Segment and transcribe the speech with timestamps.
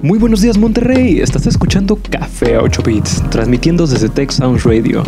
[0.00, 5.02] Muy buenos días Monterrey, estás escuchando Café a 8 Bits, transmitiendo desde Tech Sounds Radio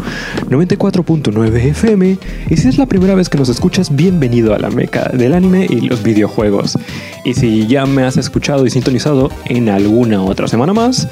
[0.51, 2.19] 94.9 FM
[2.51, 5.67] y si es la primera vez que nos escuchas, bienvenido a la meca del anime
[5.71, 6.77] y los videojuegos.
[7.25, 11.09] Y si ya me has escuchado y sintonizado en alguna otra semana más,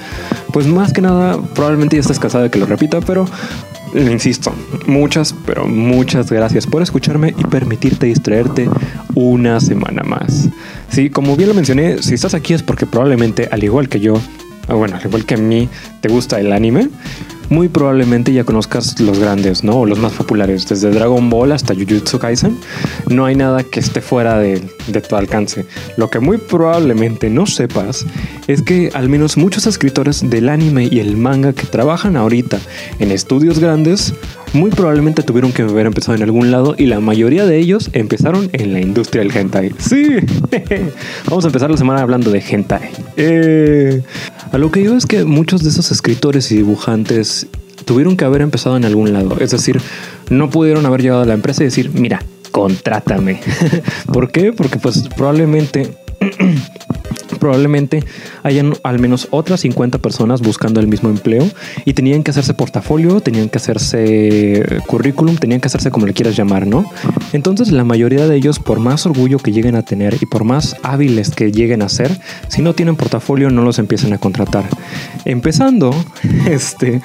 [0.53, 3.27] pues más que nada probablemente ya estás cansado de que lo repita, pero
[3.95, 4.53] le insisto,
[4.87, 8.69] muchas, pero muchas gracias por escucharme y permitirte distraerte
[9.15, 10.49] una semana más.
[10.91, 14.21] Sí, como bien lo mencioné, si estás aquí es porque probablemente, al igual que yo,
[14.69, 15.69] bueno, al igual que a mí,
[16.01, 16.89] te gusta el anime
[17.51, 19.81] muy probablemente ya conozcas los grandes, ¿no?
[19.81, 22.59] O los más populares, desde Dragon Ball hasta Jujutsu Kaisen.
[23.09, 25.67] No hay nada que esté fuera de, de, tu alcance.
[25.97, 28.07] Lo que muy probablemente no sepas
[28.47, 32.59] es que al menos muchos escritores del anime y el manga que trabajan ahorita
[32.99, 34.15] en estudios grandes,
[34.53, 38.49] muy probablemente tuvieron que haber empezado en algún lado y la mayoría de ellos empezaron
[38.53, 39.73] en la industria del hentai.
[39.79, 40.17] Sí,
[41.27, 42.91] vamos a empezar la semana hablando de hentai.
[43.17, 44.03] Eh,
[44.53, 47.47] a lo que digo es que muchos de esos escritores y dibujantes
[47.85, 49.37] tuvieron que haber empezado en algún lado.
[49.41, 49.81] Es decir,
[50.31, 53.41] no pudieron haber llegado a la empresa y decir, mira, contrátame.
[54.13, 54.53] ¿Por qué?
[54.53, 55.97] Porque pues probablemente
[57.39, 58.05] probablemente
[58.43, 61.49] hayan al menos otras 50 personas buscando el mismo empleo
[61.85, 66.37] y tenían que hacerse portafolio, tenían que hacerse currículum, tenían que hacerse como le quieras
[66.37, 66.85] llamar, ¿no?
[67.33, 70.77] Entonces la mayoría de ellos, por más orgullo que lleguen a tener y por más
[70.83, 72.11] hábiles que lleguen a ser,
[72.49, 74.65] si no tienen portafolio no los empiezan a contratar.
[75.25, 75.95] Empezando,
[76.49, 77.01] este,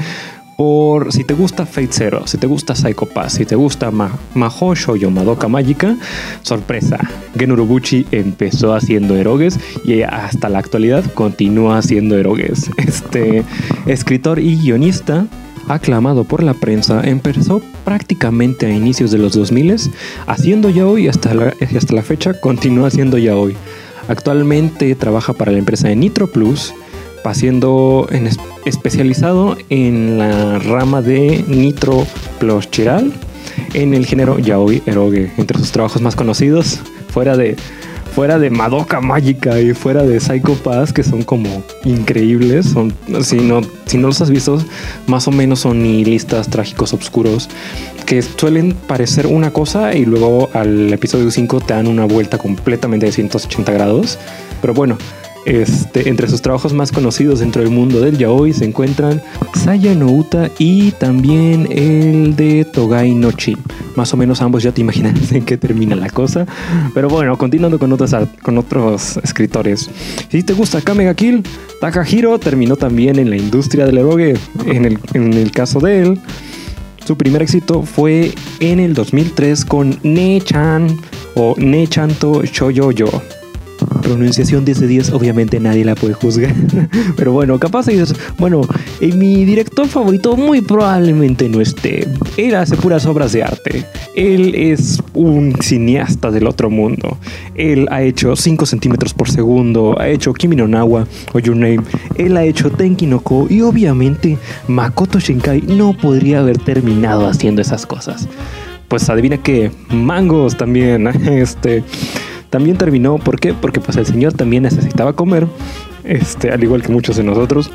[0.57, 4.11] por si te gusta Fate Zero, si te gusta Psycho Pass, si te gusta Ma
[4.33, 5.97] Maho Shoujo Madoka Mágica,
[6.41, 6.99] sorpresa,
[7.37, 12.69] Gen Urobuchi empezó haciendo erogues y hasta la actualidad continúa haciendo erogues.
[12.77, 13.43] Este
[13.85, 15.27] escritor y guionista
[15.67, 19.63] aclamado por la prensa, empezó prácticamente a inicios de los 2000
[20.27, 23.55] haciendo ya hoy hasta la, hasta la fecha continúa haciendo ya hoy.
[24.07, 26.73] Actualmente trabaja para la empresa de Nitro Plus
[27.25, 28.29] en
[28.65, 32.05] especializado en la rama de Nitro
[32.39, 33.13] Plus Chiral
[33.73, 35.31] en el género yaoi eroge.
[35.37, 36.79] Entre sus trabajos más conocidos,
[37.09, 37.55] fuera de
[38.13, 43.37] fuera de Madoka Mágica y fuera de Psycho Pass, que son como increíbles, son si
[43.37, 44.63] no si no los has visto,
[45.07, 47.49] más o menos son nihilistas, trágicos, oscuros,
[48.05, 53.05] que suelen parecer una cosa y luego al episodio 5 te dan una vuelta completamente
[53.07, 54.19] de 180 grados.
[54.61, 54.97] Pero bueno,
[55.45, 59.21] este, entre sus trabajos más conocidos dentro del mundo del yaoi se encuentran
[59.53, 63.57] Saya no Uta y también el de Togai no Chi.
[63.95, 66.45] Más o menos ambos ya te imaginas en qué termina la cosa.
[66.93, 69.89] Pero bueno, continuando con otros, con otros escritores.
[70.29, 71.43] Si te gusta Kamega Kill,
[71.81, 74.35] Takahiro terminó también en la industria del eroge.
[74.65, 76.19] En el, en el caso de él,
[77.05, 80.87] su primer éxito fue en el 2003 con Ne-chan
[81.35, 83.09] o Ne-chanto Shoyoyo
[84.01, 86.53] pronunciación 10 de 10, obviamente nadie la puede juzgar.
[87.15, 87.87] Pero bueno, capaz
[88.37, 88.61] bueno,
[88.99, 92.07] en mi director favorito muy probablemente no esté.
[92.37, 93.85] Él hace puras obras de arte.
[94.15, 97.17] Él es un cineasta del otro mundo.
[97.55, 101.81] Él ha hecho 5 centímetros por segundo, ha hecho Kimi no Nawa o Your Name.
[102.17, 107.61] Él ha hecho Tenki no Ko y obviamente Makoto Shinkai no podría haber terminado haciendo
[107.61, 108.27] esas cosas.
[108.87, 111.07] Pues adivina que mangos también.
[111.25, 111.83] Este
[112.53, 113.51] también terminó, ¿por qué?
[113.51, 115.47] Porque pues el señor también necesitaba comer,
[116.03, 117.71] este, al igual que muchos de nosotros.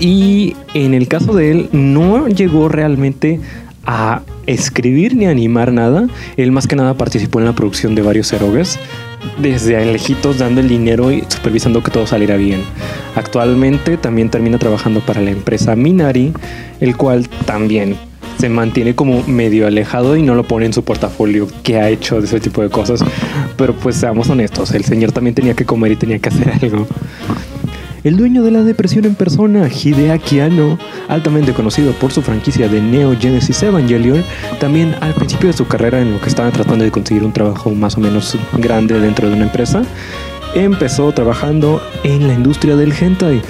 [0.00, 3.38] Y en el caso de él, no llegó realmente
[3.84, 6.08] a escribir ni animar nada.
[6.36, 8.76] Él más que nada participó en la producción de varios erogues,
[9.38, 12.62] desde lejitos dando el dinero y supervisando que todo saliera bien.
[13.14, 16.32] Actualmente también termina trabajando para la empresa Minari,
[16.80, 17.94] el cual también
[18.38, 22.20] se mantiene como medio alejado y no lo pone en su portafolio que ha hecho
[22.20, 23.04] de ese tipo de cosas.
[23.56, 26.86] Pero pues seamos honestos, el señor también tenía que comer y tenía que hacer algo.
[28.04, 32.80] El dueño de la depresión en persona, Hideaki Anno, altamente conocido por su franquicia de
[32.80, 34.22] Neo Genesis Evangelion,
[34.60, 37.70] también al principio de su carrera en lo que estaba tratando de conseguir un trabajo
[37.72, 39.82] más o menos grande dentro de una empresa,
[40.54, 43.42] empezó trabajando en la industria del hentai.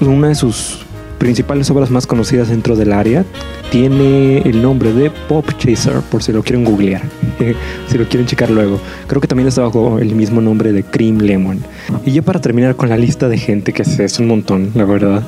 [0.00, 0.86] Una de sus
[1.18, 3.24] principales obras más conocidas dentro del área
[3.70, 7.02] tiene el nombre de Pop Chaser, por si lo quieren googlear,
[7.88, 8.80] si lo quieren checar luego.
[9.06, 11.60] Creo que también está bajo el mismo nombre de Cream Lemon.
[12.06, 15.22] Y ya para terminar con la lista de gente, que es un montón, la verdad.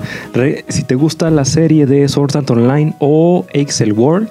[0.69, 4.29] si te gusta la serie de Sword Art Online o Excel World,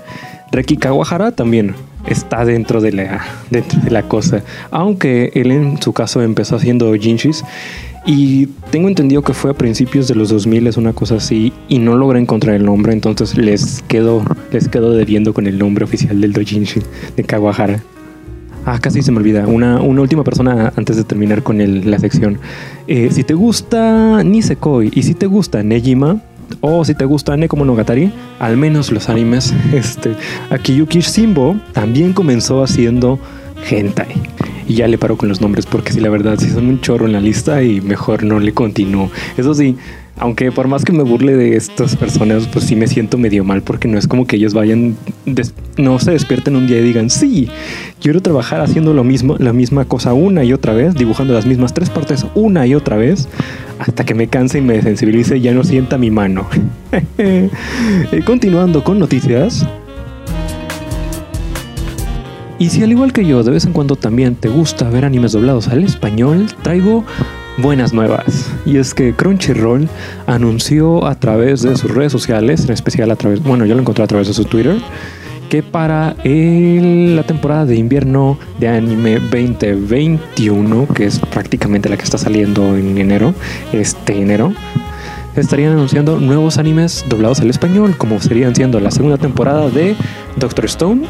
[0.51, 1.75] Reki Kawahara también
[2.07, 4.41] está dentro de la, dentro de la cosa.
[4.71, 7.43] Aunque él en su caso empezó haciendo Jinshis
[8.11, 11.77] Y tengo entendido que fue a principios de los 2000, es una cosa así, y
[11.77, 16.33] no logré encontrar el nombre, entonces les quedo, les debiendo con el nombre oficial del
[16.33, 16.81] Dojinshi
[17.15, 17.83] de Kawahara.
[18.65, 19.45] Ah, casi se me olvida.
[19.45, 22.39] Una, una última persona antes de terminar con la sección.
[22.87, 26.19] Eh, si te gusta Nisekoi y si te gusta Nejima,
[26.61, 30.15] o si te gusta Nekomonogatari, al menos los animes, este,
[30.49, 33.19] Akiyuki Shimbo también comenzó haciendo
[33.69, 34.07] hentai.
[34.67, 37.07] Y ya le paro con los nombres porque sí, la verdad, sí son un chorro
[37.07, 39.09] en la lista y mejor no le continúo.
[39.35, 39.75] Eso sí,
[40.19, 43.63] aunque por más que me burle de estas personas, pues sí me siento medio mal
[43.63, 44.95] porque no es como que ellos vayan,
[45.77, 47.49] no se despierten un día y digan, sí,
[48.01, 51.73] quiero trabajar haciendo lo mismo, la misma cosa una y otra vez, dibujando las mismas
[51.73, 53.27] tres partes una y otra vez,
[53.79, 56.47] hasta que me canse y me desensibilice y ya no sienta mi mano.
[57.17, 57.49] Eh,
[58.25, 59.67] Continuando con noticias.
[62.59, 65.31] Y si al igual que yo, de vez en cuando también te gusta ver animes
[65.31, 67.05] doblados al español, traigo
[67.57, 68.51] buenas nuevas.
[68.65, 69.87] Y es que Crunchyroll
[70.27, 74.03] anunció a través de sus redes sociales, en especial a través, bueno, yo lo encontré
[74.03, 74.75] a través de su Twitter,
[75.49, 82.17] que para la temporada de invierno de anime 2021, que es prácticamente la que está
[82.17, 83.33] saliendo en enero,
[83.71, 84.53] este enero,
[85.37, 89.95] estarían anunciando nuevos animes doblados al español, como serían siendo la segunda temporada de
[90.35, 91.07] Doctor Stone,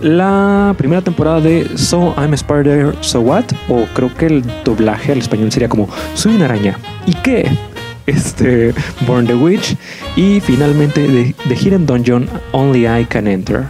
[0.00, 5.12] la primera temporada de So I'm a Spider, So What, o creo que el doblaje
[5.12, 6.78] al español sería como Soy una araña.
[7.06, 7.50] ¿Y qué?
[8.06, 8.74] Este,
[9.06, 9.76] Born the Witch
[10.16, 13.66] y finalmente The Hidden Dungeon Only I Can Enter.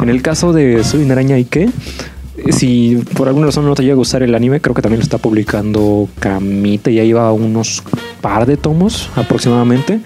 [0.00, 1.68] En el caso de Soy una araña y qué,
[2.50, 5.04] si por alguna razón no te llega a gustar el anime, creo que también lo
[5.04, 7.82] está publicando Kamite, ya lleva unos
[8.20, 10.00] par de tomos aproximadamente.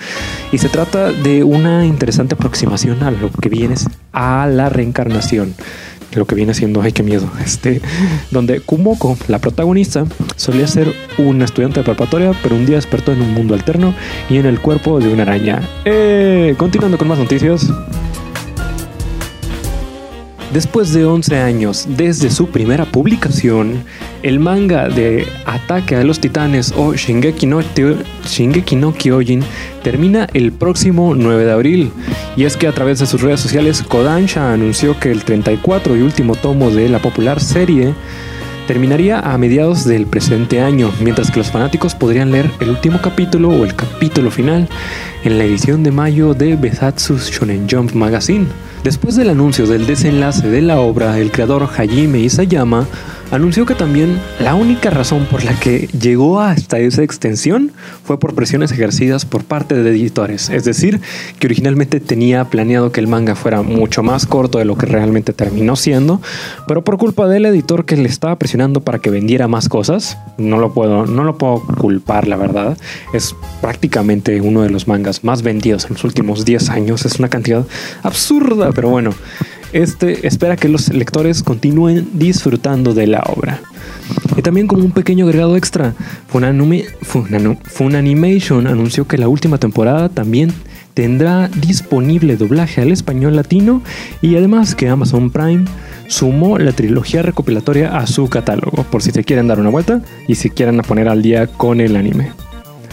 [0.52, 3.75] Y se trata de una interesante aproximación a lo que viene
[4.12, 5.54] a la reencarnación.
[6.14, 7.81] Lo que viene siendo, ay, qué miedo, este,
[8.31, 10.04] donde Kumoko, la protagonista,
[10.36, 13.94] solía ser un estudiante de preparatoria, pero un día despertó en un mundo alterno
[14.31, 15.69] y en el cuerpo de una araña.
[15.84, 17.69] Eh, continuando con más noticias.
[20.55, 23.83] Después de 11 años desde su primera publicación,
[24.23, 29.43] el manga de Ataque a los Titanes o Shingeki no, Kyojin
[29.83, 31.93] termina el próximo 9 de abril.
[32.37, 36.03] Y es que a través de sus redes sociales, Kodansha anunció que el 34 y
[36.03, 37.93] último tomo de la popular serie
[38.69, 43.49] terminaría a mediados del presente año, mientras que los fanáticos podrían leer el último capítulo
[43.49, 44.69] o el capítulo final
[45.25, 48.47] en la edición de mayo de Besatsu Shonen Jump Magazine.
[48.84, 52.86] Después del anuncio del desenlace de la obra, el creador Hajime Isayama
[53.31, 57.73] anunció que también la única razón por la que llegó hasta esa extensión
[58.05, 61.00] fue por presiones ejercidas por parte de editores, es decir,
[61.38, 65.32] que originalmente tenía planeado que el manga fuera mucho más corto de lo que realmente
[65.32, 66.21] terminó siendo,
[66.67, 70.59] pero por culpa del editor que le estaba presionando para que vendiera más cosas, no
[70.59, 72.77] lo puedo, no lo puedo culpar, la verdad,
[73.12, 77.29] es prácticamente uno de los mangas más vendidos en los últimos 10 años, es una
[77.29, 77.67] cantidad
[78.03, 79.11] absurda, pero bueno,
[79.75, 83.61] este espera que los lectores continúen disfrutando de la obra.
[84.37, 85.94] Y también como un pequeño agregado extra,
[86.32, 90.53] Funanumi- Funanu- Funanimation anunció que la última temporada también
[90.94, 93.82] tendrá disponible doblaje al español latino
[94.23, 95.65] y además que Amazon Prime
[96.06, 100.37] sumó la trilogía recopilatoria a su catálogo por si se quieren dar una vuelta y
[100.37, 102.31] si quieren poner al día con el anime.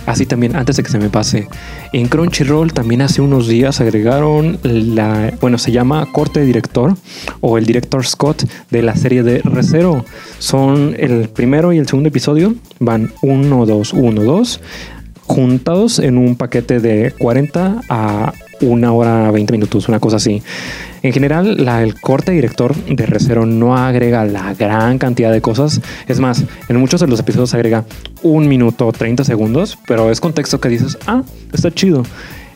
[0.05, 1.47] Así también, antes de que se me pase,
[1.93, 6.95] en Crunchyroll también hace unos días agregaron la, bueno, se llama corte de director
[7.39, 10.03] o el director Scott de la serie de Recero.
[10.39, 14.61] Son el primero y el segundo episodio, van 1, 2, 1, 2,
[15.27, 20.41] juntados en un paquete de 40 a una hora 20 minutos, una cosa así.
[21.03, 25.81] En general, el corte director de Recero no agrega la gran cantidad de cosas.
[26.07, 27.85] Es más, en muchos de los episodios agrega
[28.21, 32.03] un minuto 30 segundos, pero es contexto que dices, ah, está chido.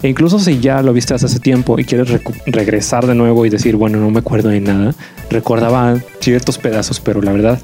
[0.04, 3.76] E incluso si ya lo viste hace tiempo y quieres regresar de nuevo y decir,
[3.76, 4.94] bueno, no me acuerdo de nada,
[5.32, 7.60] recordaba ciertos pedazos, pero la verdad,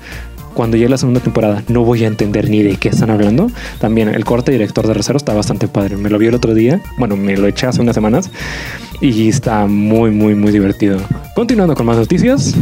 [0.52, 3.50] cuando llegue la segunda temporada no voy a entender ni de qué están hablando.
[3.80, 5.98] También el corte director de Recero está bastante padre.
[5.98, 8.30] Me lo vi el otro día, bueno, me lo eché hace unas semanas
[9.02, 10.98] y está muy, muy, muy divertido.
[11.36, 12.56] Continuando con más noticias.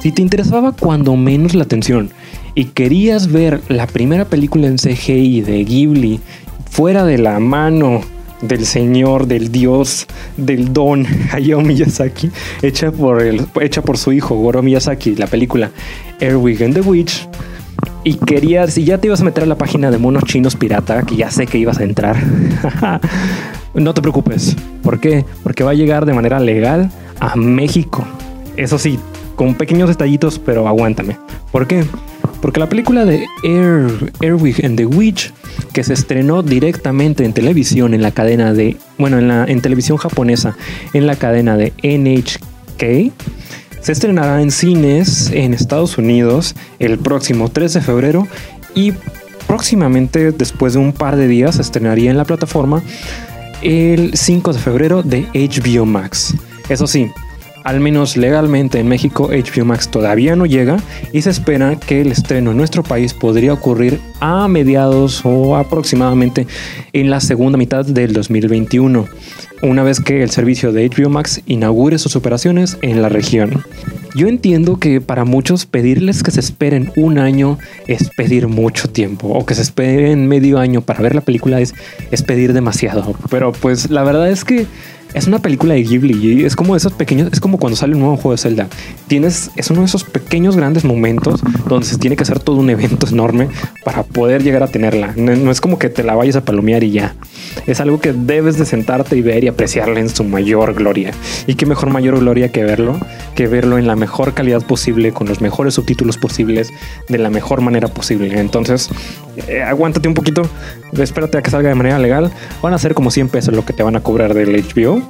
[0.00, 2.10] Si te interesaba cuando menos la atención
[2.54, 6.20] y querías ver la primera película en CGI de Ghibli
[6.70, 8.00] fuera de la mano
[8.42, 10.06] del señor, del dios,
[10.36, 12.30] del don Hayao Miyazaki,
[12.60, 15.70] hecha por, el, hecha por su hijo Goro Miyazaki, la película
[16.20, 17.26] Airwig and the Witch,
[18.04, 21.02] y querías, si ya te ibas a meter a la página de monos chinos pirata,
[21.04, 22.16] que ya sé que ibas a entrar,
[23.74, 24.56] no te preocupes.
[24.82, 25.24] ¿Por qué?
[25.42, 28.04] Porque va a llegar de manera legal a México.
[28.56, 28.98] Eso sí,
[29.36, 31.16] con pequeños detallitos, pero aguántame.
[31.52, 31.84] ¿Por qué?
[32.42, 35.32] Porque la película de Air, Airwig and the Witch,
[35.72, 39.96] que se estrenó directamente en televisión en la cadena de, bueno, en, la, en televisión
[39.96, 40.56] japonesa,
[40.92, 43.12] en la cadena de NHK,
[43.80, 48.28] se estrenará en cines en Estados Unidos el próximo 3 de febrero
[48.74, 48.92] y
[49.46, 52.82] próximamente, después de un par de días, se estrenaría en la plataforma
[53.62, 56.34] el 5 de febrero de HBO Max.
[56.68, 57.10] Eso sí,
[57.64, 60.78] al menos legalmente en México HBO Max todavía no llega
[61.12, 66.46] y se espera que el estreno en nuestro país podría ocurrir a mediados o aproximadamente
[66.92, 69.06] en la segunda mitad del 2021,
[69.62, 73.64] una vez que el servicio de HBO Max inaugure sus operaciones en la región.
[74.14, 79.28] Yo entiendo que para muchos pedirles que se esperen un año es pedir mucho tiempo
[79.28, 81.74] o que se esperen medio año para ver la película es,
[82.10, 84.66] es pedir demasiado, pero pues la verdad es que
[85.14, 88.00] es una película de Ghibli y es como esos pequeños, es como cuando sale un
[88.00, 88.68] nuevo juego de Zelda.
[89.08, 92.70] Tienes, es uno de esos pequeños grandes momentos donde se tiene que hacer todo un
[92.70, 93.48] evento enorme
[93.84, 95.12] para poder llegar a tenerla.
[95.16, 97.14] No, es como que te la vayas a palomear y ya.
[97.66, 101.12] Es algo que debes de sentarte y ver y apreciarla en su mayor gloria.
[101.46, 102.98] Y qué mejor mayor gloria que verlo,
[103.34, 106.72] que verlo en la mejor calidad posible, con los mejores subtítulos posibles,
[107.08, 108.40] de la mejor manera posible.
[108.40, 108.90] Entonces,
[109.46, 110.42] eh, aguántate un poquito,
[110.98, 112.32] espérate a que salga de manera legal.
[112.62, 115.00] Van a ser como 100 pesos lo que te van a cobrar del HBO.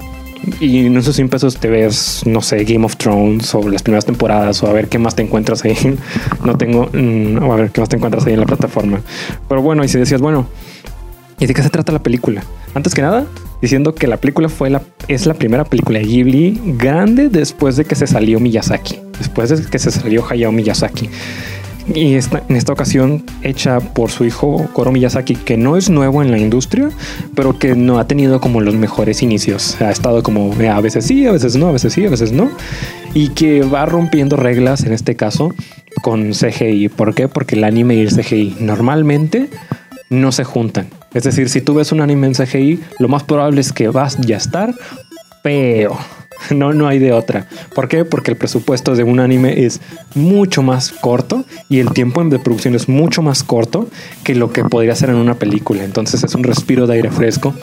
[0.59, 4.05] Y en esos 100 pesos te ves, no sé, Game of Thrones o las primeras
[4.05, 5.75] temporadas o a ver qué más te encuentras ahí.
[6.45, 9.01] No tengo, mm, a ver qué más te encuentras ahí en la plataforma.
[9.49, 10.45] Pero bueno, y si decías, bueno,
[11.39, 12.43] ¿y de qué se trata la película?
[12.75, 13.25] Antes que nada,
[13.63, 17.85] diciendo que la película fue la, es la primera película de Ghibli grande después de
[17.85, 18.99] que se salió Miyazaki.
[19.17, 21.09] Después de que se salió Hayao Miyazaki
[21.93, 26.21] y esta, en esta ocasión hecha por su hijo Koro Miyazaki, que no es nuevo
[26.21, 26.89] en la industria,
[27.35, 29.81] pero que no ha tenido como los mejores inicios.
[29.81, 32.31] Ha estado como eh, a veces sí, a veces no, a veces sí, a veces
[32.31, 32.51] no,
[33.13, 35.53] y que va rompiendo reglas en este caso
[36.01, 36.89] con CGI.
[36.89, 37.27] ¿Por qué?
[37.27, 39.49] Porque el anime y el CGI normalmente
[40.09, 40.87] no se juntan.
[41.13, 44.17] Es decir, si tú ves un anime en CGI, lo más probable es que vas
[44.17, 44.73] ya a estar
[45.41, 45.97] feo
[46.55, 47.47] No, no hay de otra.
[47.73, 48.05] ¿Por qué?
[48.05, 49.81] Porque el presupuesto de un anime es
[50.15, 53.87] mucho más corto y el tiempo de producción es mucho más corto
[54.23, 55.83] que lo que podría ser en una película.
[55.83, 57.53] Entonces es un respiro de aire fresco.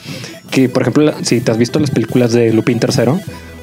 [0.50, 3.20] Que, por ejemplo, si te has visto las películas de Lupin III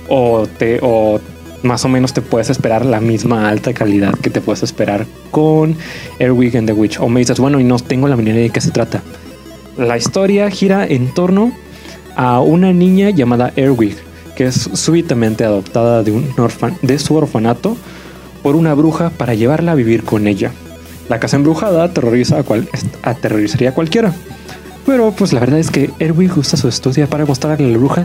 [0.10, 1.20] o te o
[1.64, 5.76] más o menos te puedes esperar la misma alta calidad que te puedes esperar con
[6.20, 7.00] Airwig and the Witch.
[7.00, 9.02] O me dices, bueno, y no tengo la manera de qué se trata.
[9.78, 11.52] La historia gira en torno
[12.16, 14.08] a una niña llamada Airwig
[14.38, 16.32] que es súbitamente adoptada de, un
[16.84, 17.76] de su orfanato
[18.44, 20.52] por una bruja para llevarla a vivir con ella.
[21.10, 22.70] La casa embrujada aterroriza a cual,
[23.02, 24.14] aterrorizaría a cualquiera.
[24.86, 28.04] Pero pues la verdad es que Erwin usa su estudia para mostrarle a la bruja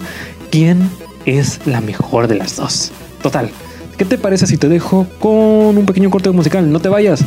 [0.50, 0.88] quién
[1.26, 2.92] es la mejor de las dos.
[3.22, 3.50] Total,
[3.98, 6.72] ¿qué te parece si te dejo con un pequeño corte musical?
[6.72, 7.22] No te vayas,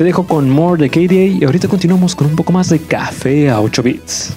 [0.00, 3.50] te dejo con More de KDA y ahorita continuamos con un poco más de café
[3.50, 4.32] a 8 bits.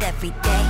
[0.00, 0.64] every day.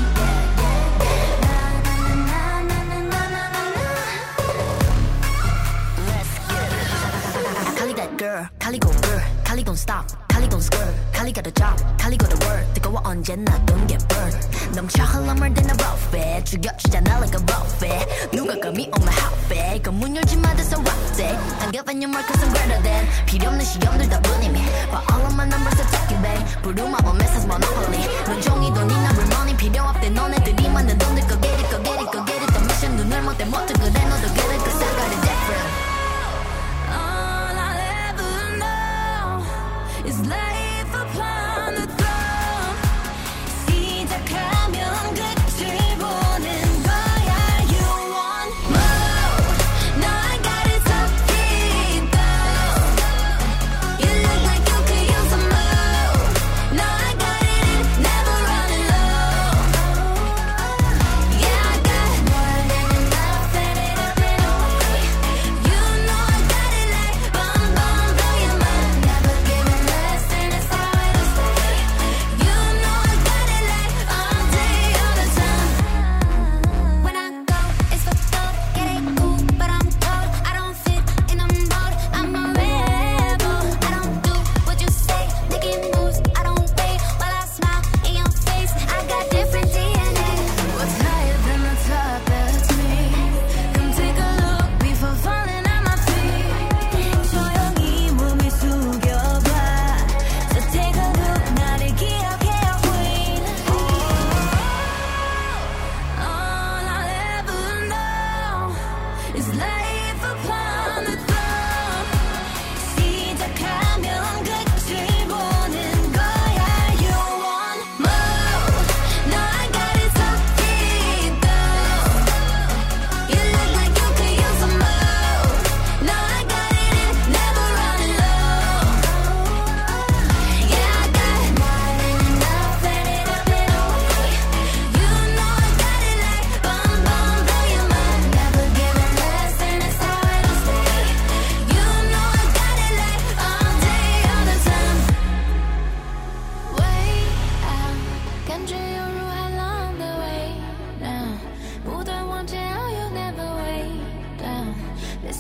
[7.79, 10.07] Kali that girl, Kali go girl, Kali gon' stop,
[10.40, 12.66] Kali gon' skirt, Kali got a job, Kali got a word.
[12.74, 14.38] 뜨거워 언제나 don't get burned.
[14.76, 18.06] 넘쳐 흘러물 든 a buffet, 죽여주잖아 like a buffet.
[18.32, 21.36] 누가 감히 on my hotbed, 그문 열지 마 that's a rock day.
[21.62, 24.60] I'm giving you more cause I'm better than 필요 없는 시험들 다 뿐이미.
[24.92, 26.44] But all of my numbers are talking bang.
[26.62, 28.04] 부루마법 message monopoly.
[28.28, 32.00] 넌 종이도 네 number money 필요 없대 너네들이 만든 돈들 go get it go get
[32.00, 32.52] it go get it.
[32.54, 35.29] 더 미션 눈을 못대 못해 그래 너도 get it cause I got it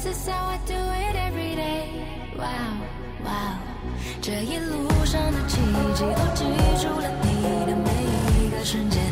[0.02, 2.06] this is how I do it every day.
[2.38, 2.72] Wow,
[3.22, 3.58] wow.
[4.22, 5.60] 这一路上的奇
[5.94, 6.44] 迹都记
[6.80, 7.90] 住了你的每
[8.44, 9.02] 一个瞬间。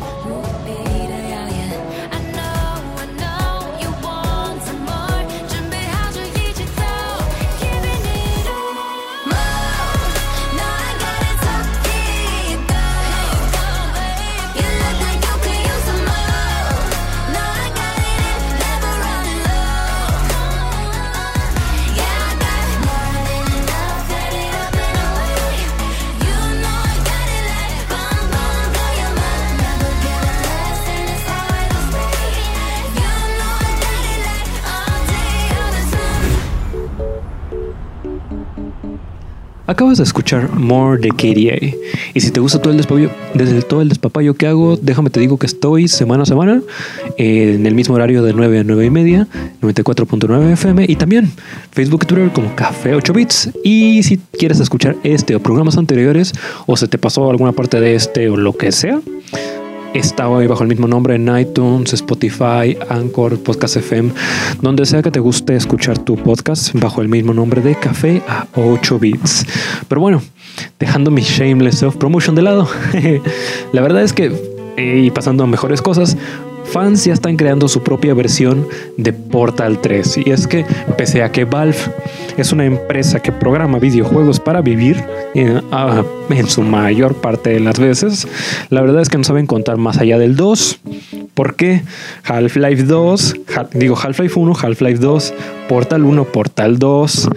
[39.69, 41.77] Acabas de escuchar More de KDA.
[42.15, 45.19] Y si te gusta todo el despapayo, desde todo el despapayo que hago, déjame te
[45.19, 46.63] digo que estoy semana a semana
[47.19, 49.27] eh, en el mismo horario de 9 a 9 y media,
[49.61, 51.31] 94.9 FM y también
[51.71, 53.51] Facebook Twitter como Café 8 Bits.
[53.63, 56.33] Y si quieres escuchar este o programas anteriores
[56.65, 58.99] o se te pasó alguna parte de este o lo que sea,
[59.93, 64.11] Está hoy bajo el mismo nombre en iTunes, Spotify, Anchor, Podcast FM,
[64.61, 68.45] donde sea que te guste escuchar tu podcast bajo el mismo nombre de Café a
[68.55, 69.45] 8 bits.
[69.87, 70.21] Pero bueno,
[70.77, 72.69] dejando mi shameless self promotion de lado,
[73.73, 74.31] la verdad es que
[74.77, 76.17] y pasando a mejores cosas,
[76.69, 80.19] fans ya están creando su propia versión de Portal 3.
[80.25, 80.65] Y es que,
[80.97, 81.77] pese a que Valve
[82.37, 85.03] es una empresa que programa videojuegos para vivir
[85.35, 88.27] eh, ah, en su mayor parte de las veces,
[88.69, 90.79] la verdad es que no saben contar más allá del 2.
[91.33, 91.83] ¿Por qué?
[92.25, 93.35] Half-Life 2,
[93.73, 95.33] digo Half-Life 1, Half-Life 2,
[95.69, 97.29] Portal 1, Portal 2,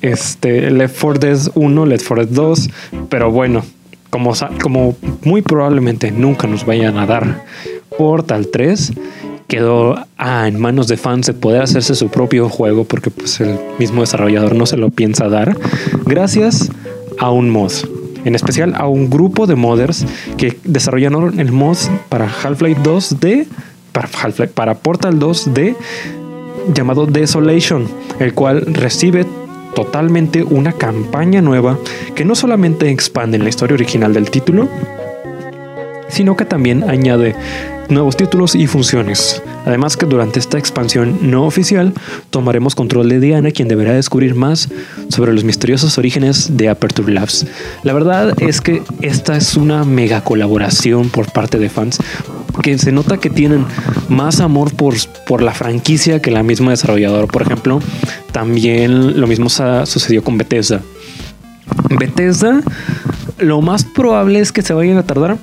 [0.00, 2.70] este, Left 4 Dead 1, Left 4 Dead 2,
[3.08, 3.64] pero bueno,
[4.10, 4.32] como,
[4.62, 7.42] como muy probablemente nunca nos vayan a dar
[7.98, 8.92] Portal 3
[9.48, 13.58] quedó ah, en manos de fans de poder hacerse su propio juego porque pues el
[13.78, 15.56] mismo desarrollador no se lo piensa dar
[16.06, 16.70] gracias
[17.18, 17.72] a un mod
[18.24, 20.06] en especial a un grupo de modders
[20.38, 21.76] que desarrollaron el mod
[22.08, 23.46] para Half-Life 2 de
[23.92, 24.08] para,
[24.54, 25.76] para Portal 2 de
[26.74, 27.86] llamado Desolation
[28.18, 29.26] el cual recibe
[29.74, 31.78] totalmente una campaña nueva
[32.14, 34.68] que no solamente expande la historia original del título
[36.08, 37.34] sino que también añade
[37.88, 39.42] nuevos títulos y funciones.
[39.64, 41.92] Además que durante esta expansión no oficial
[42.30, 44.68] tomaremos control de Diana, quien deberá descubrir más
[45.08, 47.46] sobre los misteriosos orígenes de Aperture Labs.
[47.82, 51.98] La verdad es que esta es una mega colaboración por parte de fans
[52.62, 53.64] que se nota que tienen
[54.08, 54.94] más amor por,
[55.26, 57.26] por la franquicia que la misma desarrolladora.
[57.26, 57.80] Por ejemplo,
[58.32, 60.80] también lo mismo sucedió con Bethesda.
[61.98, 62.60] Bethesda,
[63.38, 65.38] lo más probable es que se vayan a tardar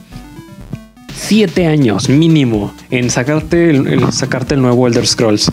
[1.15, 5.49] siete años mínimo en sacarte el, sacarte el nuevo Elder Scrolls.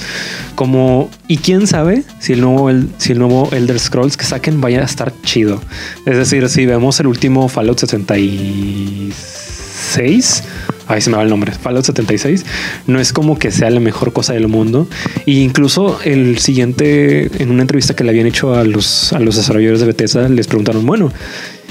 [0.55, 4.61] Como, y quién sabe si el nuevo, el, si el nuevo Elder Scrolls que saquen
[4.61, 5.61] vaya a estar chido.
[6.07, 10.43] Es decir, si vemos el último Fallout 76,
[10.89, 12.45] ahí se me va el nombre, Fallout 76,
[12.87, 14.89] no es como que sea la mejor cosa del mundo.
[15.27, 19.37] E incluso el siguiente, en una entrevista que le habían hecho a los, a los
[19.37, 21.13] desarrolladores de Bethesda, les preguntaron, bueno,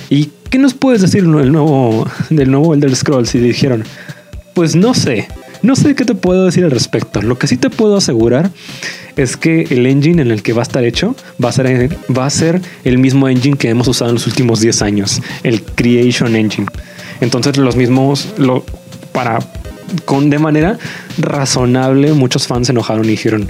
[0.10, 3.36] ¿y ¿qué nos puedes decir del nuevo, del nuevo Elder Scrolls?
[3.36, 3.84] Y dijeron,
[4.54, 5.28] pues no sé,
[5.62, 7.22] no sé qué te puedo decir al respecto.
[7.22, 8.52] Lo que sí te puedo asegurar
[9.16, 12.26] es que el engine en el que va a estar hecho va a ser, va
[12.26, 16.36] a ser el mismo engine que hemos usado en los últimos 10 años, el Creation
[16.36, 16.68] Engine.
[17.22, 18.28] Entonces los mismos,
[19.12, 19.40] para,
[20.06, 20.78] con, de manera
[21.18, 23.50] razonable, muchos fans se enojaron y dijeron,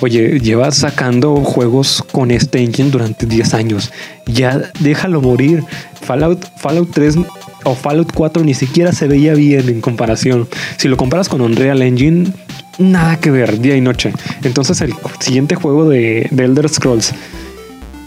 [0.00, 3.90] Oye, llevas sacando juegos con este engine durante 10 años.
[4.26, 5.64] Ya déjalo morir.
[6.00, 7.16] Fallout, Fallout 3
[7.64, 10.48] o Fallout 4 ni siquiera se veía bien en comparación.
[10.76, 12.32] Si lo comparas con Unreal Engine,
[12.78, 14.12] nada que ver, día y noche.
[14.44, 17.12] Entonces el siguiente juego de, Elder Scrolls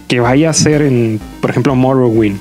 [0.08, 2.38] que vaya a ser en, por ejemplo, Morrowind,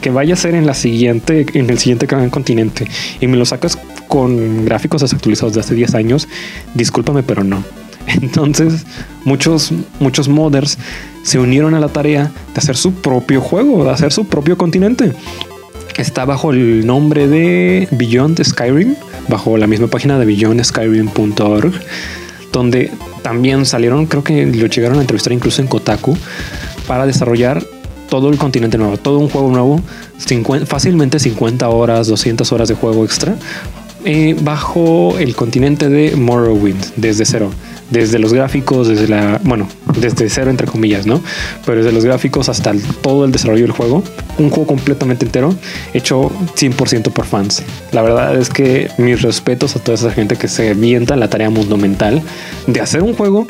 [0.00, 2.86] que vaya a ser en la siguiente, en el siguiente gran continente,
[3.18, 6.28] y me lo sacas con gráficos desactualizados de hace 10 años,
[6.74, 7.64] discúlpame, pero no.
[8.06, 8.84] Entonces,
[9.24, 10.78] muchos, muchos modders
[11.22, 15.12] se unieron a la tarea de hacer su propio juego, de hacer su propio continente.
[15.96, 18.96] Está bajo el nombre de Beyond Skyrim,
[19.28, 21.72] bajo la misma página de beyondskyrim.org,
[22.52, 22.90] donde
[23.22, 26.16] también salieron, creo que lo llegaron a entrevistar incluso en Kotaku,
[26.86, 27.64] para desarrollar
[28.10, 29.80] todo el continente nuevo, todo un juego nuevo,
[30.66, 33.36] fácilmente 50 horas, 200 horas de juego extra,
[34.04, 37.50] eh, bajo el continente de Morrowind, desde cero
[37.90, 39.68] desde los gráficos, desde la, bueno,
[39.98, 41.20] desde cero entre comillas, ¿no?
[41.64, 44.02] Pero desde los gráficos hasta todo el desarrollo del juego,
[44.38, 45.54] un juego completamente entero,
[45.92, 47.62] hecho 100% por fans.
[47.92, 51.50] La verdad es que mis respetos a toda esa gente que se mienta la tarea
[51.50, 52.22] monumental
[52.66, 53.46] de hacer un juego,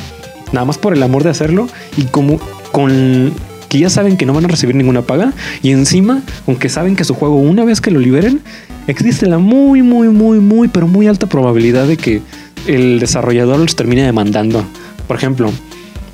[0.53, 2.38] nada más por el amor de hacerlo y como
[2.73, 3.33] con
[3.68, 7.05] que ya saben que no van a recibir ninguna paga y encima, aunque saben que
[7.05, 8.40] su juego una vez que lo liberen,
[8.87, 12.23] existe la muy, muy, muy, muy, pero muy alta probabilidad de que
[12.66, 14.64] el desarrollador los termine demandando.
[15.07, 15.50] Por ejemplo,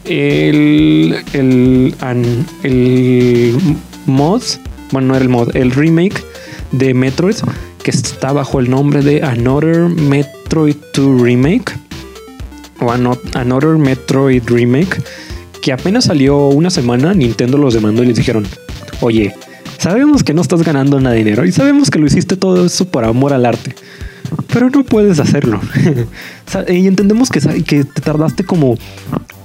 [0.04, 1.94] el, el,
[2.62, 3.56] el
[4.06, 4.42] mod,
[4.92, 6.22] bueno, no era el mod, el remake
[6.72, 7.36] de Metroid
[7.82, 11.72] que está bajo el nombre de Another Metroid 2 Remake
[12.80, 15.02] o Another Metroid Remake
[15.62, 18.46] que apenas salió una semana Nintendo los demandó y les dijeron
[19.00, 19.34] oye
[19.78, 22.86] sabemos que no estás ganando nada de dinero y sabemos que lo hiciste todo eso
[22.86, 23.74] por amor al arte
[24.52, 25.60] pero no puedes hacerlo
[26.68, 28.76] y entendemos que, que te tardaste como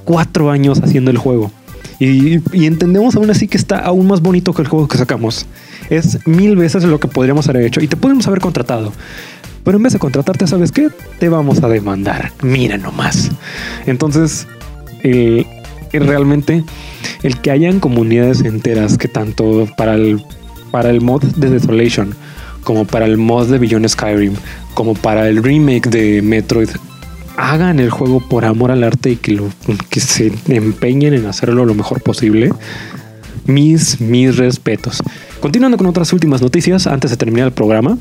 [0.03, 1.51] cuatro años haciendo el juego
[1.99, 5.45] y, y, entendemos aún así que está aún más bonito que el juego que sacamos.
[5.89, 8.91] Es mil veces lo que podríamos haber hecho y te podemos haber contratado.
[9.63, 10.89] Pero en vez de contratarte, ¿sabes qué?
[11.19, 12.31] Te vamos a demandar.
[12.43, 13.31] Mira nomás.
[13.87, 14.45] Entonces,
[15.01, 15.45] el,
[15.91, 16.63] realmente,
[17.23, 20.21] el que hayan comunidades enteras que tanto para el,
[20.69, 22.13] para el mod de Desolation,
[22.65, 24.33] como para el mod de Beyond Skyrim,
[24.73, 26.69] como para el remake de Metroid
[27.37, 29.49] hagan el juego por amor al arte y que, lo,
[29.89, 32.51] que se empeñen en hacerlo lo mejor posible.
[33.45, 35.03] Mis, mis respetos.
[35.39, 37.97] Continuando con otras últimas noticias antes de terminar el programa.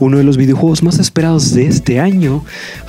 [0.00, 2.42] Uno de los videojuegos más esperados de este año,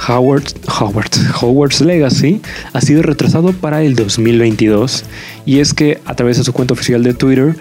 [0.07, 0.45] Howard,
[0.79, 5.03] Howard, Howard's Legacy, ha sido retrasado para el 2022.
[5.45, 7.55] Y es que a través de su cuenta oficial de Twitter,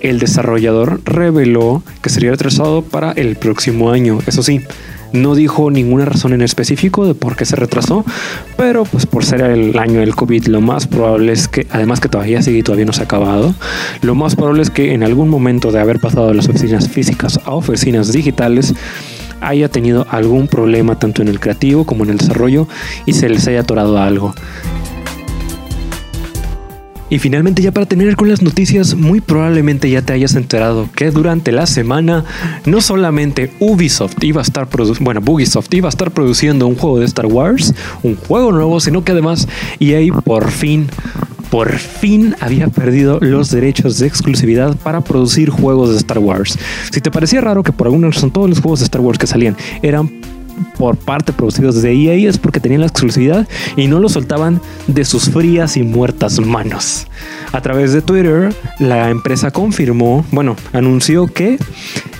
[0.00, 4.20] el desarrollador reveló que sería retrasado para el próximo año.
[4.26, 4.62] Eso sí,
[5.14, 8.04] no dijo ninguna razón en específico de por qué se retrasó,
[8.56, 12.08] pero pues por ser el año del COVID, lo más probable es que, además que
[12.08, 13.54] todavía sigue y todavía no se ha acabado,
[14.02, 17.40] lo más probable es que en algún momento de haber pasado de las oficinas físicas
[17.44, 18.74] a oficinas digitales,
[19.40, 22.66] haya tenido algún problema tanto en el creativo como en el desarrollo
[23.06, 24.34] y se les haya atorado algo.
[27.14, 31.12] Y finalmente ya para terminar con las noticias, muy probablemente ya te hayas enterado que
[31.12, 32.24] durante la semana
[32.66, 37.04] no solamente Ubisoft iba a estar bueno, Bugisoft iba a estar produciendo un juego de
[37.04, 37.72] Star Wars,
[38.02, 39.46] un juego nuevo, sino que además
[39.78, 40.88] EA por fin
[41.50, 46.58] por fin había perdido los derechos de exclusividad para producir juegos de Star Wars.
[46.90, 49.28] Si te parecía raro que por alguna razón todos los juegos de Star Wars que
[49.28, 50.10] salían eran
[50.78, 55.04] por parte producidos de EA es porque tenían la exclusividad y no lo soltaban de
[55.04, 57.06] sus frías y muertas manos.
[57.52, 61.58] A través de Twitter, la empresa confirmó, bueno, anunció que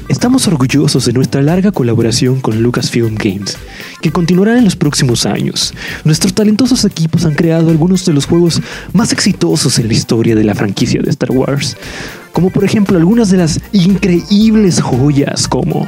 [0.08, 3.56] Estamos orgullosos de nuestra larga colaboración con Lucasfilm Games,
[4.02, 5.72] que continuará en los próximos años.
[6.04, 8.60] Nuestros talentosos equipos han creado algunos de los juegos
[8.92, 11.78] más exitosos en la historia de la franquicia de Star Wars,
[12.34, 15.86] como por ejemplo algunas de las increíbles joyas como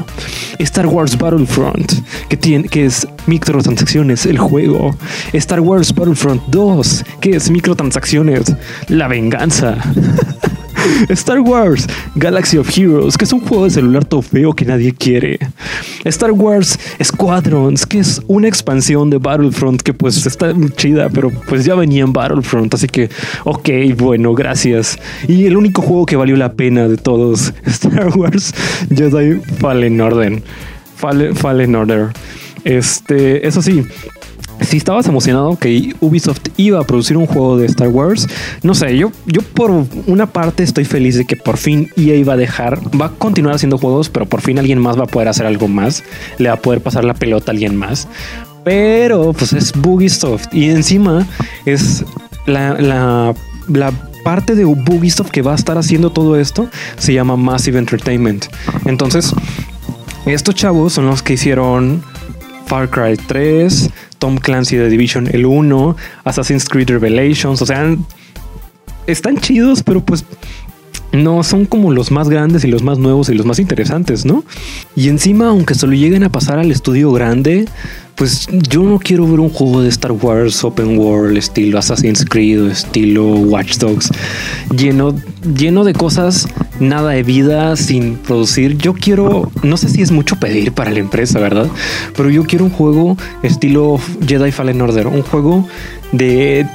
[0.61, 1.92] Star Wars Battlefront,
[2.28, 4.96] que, tiene, que es microtransacciones, el juego,
[5.32, 8.54] Star Wars Battlefront 2, que es microtransacciones,
[8.88, 9.76] la venganza.
[11.11, 14.92] Star Wars Galaxy of Heroes, que es un juego de celular todo feo que nadie
[14.92, 15.38] quiere.
[16.05, 21.64] Star Wars Squadrons, que es una expansión de Battlefront que pues está chida, pero pues
[21.64, 23.11] ya venía en Battlefront, así que
[23.44, 24.99] ok, bueno, gracias.
[25.29, 28.55] Y el único juego que valió la pena de todos, Star Wars
[28.94, 30.42] Jedi Fallen Order.
[30.96, 32.09] Fallen, Fallen Order.
[32.64, 33.85] Este, eso sí,
[34.61, 38.27] si estabas emocionado que Ubisoft iba a producir un juego de Star Wars,
[38.62, 39.71] no sé, yo, yo por
[40.07, 43.55] una parte estoy feliz de que por fin EA va a dejar, va a continuar
[43.55, 46.03] haciendo juegos, pero por fin alguien más va a poder hacer algo más,
[46.38, 48.09] le va a poder pasar la pelota a alguien más.
[48.64, 51.27] Pero pues es Bugisoft y encima
[51.64, 52.05] es
[52.47, 52.75] la,
[53.69, 53.92] la,
[54.25, 58.47] parte de Bugisoft que va a estar haciendo todo esto se llama Massive Entertainment.
[58.85, 59.33] Entonces,
[60.27, 62.03] estos chavos son los que hicieron
[62.66, 67.96] Far Cry 3, Tom Clancy de Division el 1, Assassin's Creed Revelations, o sea,
[69.07, 70.24] están chidos, pero pues
[71.16, 74.44] no son como los más grandes y los más nuevos y los más interesantes, ¿no?
[74.94, 77.66] Y encima, aunque se lo lleguen a pasar al estudio grande,
[78.16, 82.70] pues yo no quiero ver un juego de Star Wars Open World estilo Assassin's Creed
[82.70, 84.11] estilo Watch Dogs
[84.74, 85.14] lleno,
[85.55, 86.48] lleno de cosas
[86.81, 88.76] nada de vida sin producir.
[88.79, 91.68] Yo quiero, no sé si es mucho pedir para la empresa, ¿verdad?
[92.16, 95.66] Pero yo quiero un juego estilo Jedi Fallen Order, un juego
[96.12, 96.66] de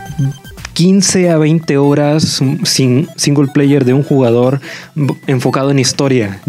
[0.73, 4.61] 15 a 20 horas sin single player de un jugador
[5.27, 6.39] enfocado en historia,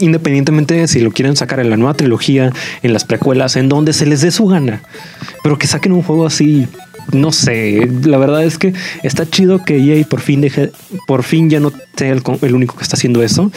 [0.00, 3.92] independientemente de si lo quieren sacar en la nueva trilogía, en las precuelas, en donde
[3.92, 4.82] se les dé su gana,
[5.42, 6.66] pero que saquen un juego así.
[7.12, 10.70] No sé, la verdad es que está chido que EA por fin deje,
[11.08, 13.50] por fin ya no sea el, único que está haciendo eso,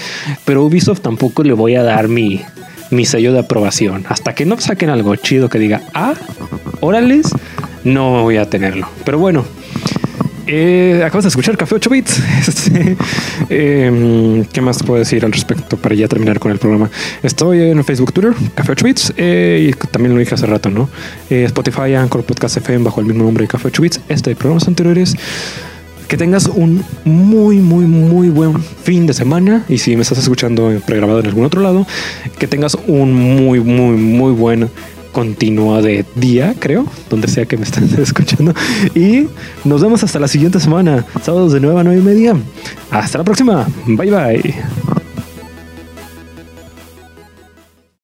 [0.45, 2.41] pero Ubisoft tampoco le voy a dar mi,
[2.89, 4.03] mi sello de aprobación.
[4.09, 6.15] Hasta que no saquen algo chido que diga, ah,
[6.81, 7.29] órales,
[7.83, 8.89] no voy a tenerlo.
[9.05, 9.45] Pero bueno,
[10.47, 12.21] Eh, acabas de escuchar Café 8 Bits.
[13.49, 16.89] Em, ¿Qué más te puedo decir al respecto para ya terminar con el programa?
[17.23, 19.13] Estoy en Facebook, Twitter, Café 8 Bits.
[19.17, 20.89] Eh, y también lo dije hace rato, ¿no?
[21.29, 24.01] Eh, Spotify, Anchor, Podcast FM bajo el mismo nombre de Café 8 Bits.
[24.08, 25.15] Este y programas anteriores.
[26.08, 29.65] Que tengas un muy, muy, muy buen fin de semana.
[29.67, 31.88] Y si me estás escuchando pregrabado en algún otro lado,
[32.38, 34.69] que tengas un muy, muy, muy buen
[35.15, 38.54] continua de día, creo, donde sea que me estén escuchando.
[38.93, 39.28] Y
[39.63, 42.36] nos vemos hasta la siguiente semana, sábados de 9 a 9 y media.
[42.91, 43.65] Hasta la próxima.
[43.88, 44.94] Bye bye.